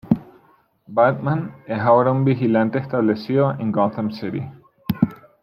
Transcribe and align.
Batman 0.87 1.55
es 1.67 1.77
ahora 1.79 2.11
un 2.11 2.25
vigilante 2.25 2.79
establecido 2.79 3.51
en 3.59 3.71
Gotham 3.71 4.09
City. 4.11 4.41